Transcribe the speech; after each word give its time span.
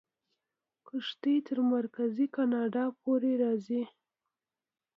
کښتۍ 0.87 1.35
تر 1.47 1.57
مرکزي 1.73 2.25
کاناډا 2.35 2.85
پورې 3.01 3.31
راځي. 3.43 3.83